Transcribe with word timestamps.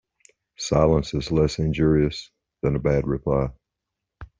Silence 0.57 1.13
is 1.13 1.31
less 1.31 1.59
injurious 1.59 2.31
than 2.63 2.75
a 2.75 2.79
bad 2.79 3.05
reply. 3.05 3.49